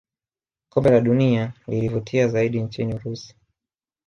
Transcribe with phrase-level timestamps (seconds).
[0.69, 3.35] kombe la dunia lilivutia zaidi nchini urusi